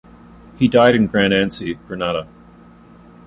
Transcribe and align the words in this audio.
He 0.57 0.67
died 0.67 0.95
in 0.95 1.05
Grand 1.05 1.31
Anse, 1.31 1.75
Grenada. 1.87 2.27